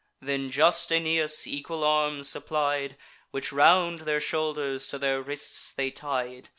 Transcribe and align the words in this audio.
Then 0.19 0.49
just 0.49 0.91
Aeneas 0.91 1.45
equal 1.45 1.83
arms 1.83 2.27
supplied, 2.27 2.97
Which 3.29 3.51
round 3.53 3.99
their 3.99 4.19
shoulders 4.19 4.87
to 4.87 4.97
their 4.97 5.21
wrists 5.21 5.73
they 5.73 5.91
tied. 5.91 6.49